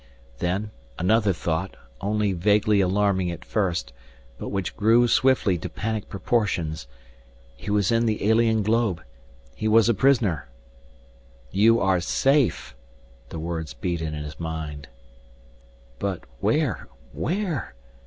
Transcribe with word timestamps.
Then 0.39 0.71
another 0.97 1.31
thought, 1.31 1.77
only 2.01 2.33
vaguely 2.33 2.81
alarming 2.81 3.29
at 3.29 3.45
first, 3.45 3.93
but 4.39 4.49
which 4.49 4.75
grew 4.75 5.07
swiftly 5.07 5.59
to 5.59 5.69
panic 5.69 6.09
proportions 6.09 6.87
He 7.55 7.69
was 7.69 7.91
in 7.91 8.07
the 8.07 8.27
alien 8.27 8.63
globe 8.63 9.03
He 9.53 9.67
was 9.67 9.89
a 9.89 9.93
prisoner! 9.93 10.47
"You 11.51 11.79
are 11.79 11.99
safe!" 12.01 12.75
the 13.29 13.37
words 13.37 13.75
beat 13.75 14.01
in 14.01 14.15
his 14.15 14.39
mind. 14.39 14.87
"But 15.99 16.23
where 16.39 16.87
where?" 17.13 17.75